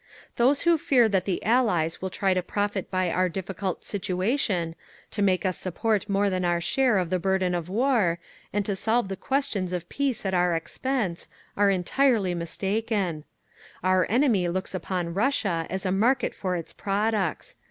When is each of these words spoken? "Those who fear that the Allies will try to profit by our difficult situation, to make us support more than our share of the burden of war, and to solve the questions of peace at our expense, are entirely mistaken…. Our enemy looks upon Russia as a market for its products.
"Those 0.37 0.63
who 0.63 0.79
fear 0.79 1.07
that 1.09 1.25
the 1.25 1.45
Allies 1.45 2.01
will 2.01 2.09
try 2.09 2.33
to 2.33 2.41
profit 2.41 2.89
by 2.89 3.11
our 3.11 3.29
difficult 3.29 3.85
situation, 3.85 4.73
to 5.11 5.21
make 5.21 5.45
us 5.45 5.59
support 5.59 6.09
more 6.09 6.27
than 6.27 6.43
our 6.43 6.59
share 6.59 6.97
of 6.97 7.11
the 7.11 7.19
burden 7.19 7.53
of 7.53 7.69
war, 7.69 8.17
and 8.51 8.65
to 8.65 8.75
solve 8.75 9.09
the 9.09 9.15
questions 9.15 9.73
of 9.73 9.87
peace 9.89 10.25
at 10.25 10.33
our 10.33 10.55
expense, 10.55 11.27
are 11.55 11.69
entirely 11.69 12.33
mistaken…. 12.33 13.25
Our 13.83 14.07
enemy 14.09 14.47
looks 14.47 14.73
upon 14.73 15.13
Russia 15.13 15.67
as 15.69 15.85
a 15.85 15.91
market 15.91 16.33
for 16.33 16.55
its 16.55 16.73
products. 16.73 17.55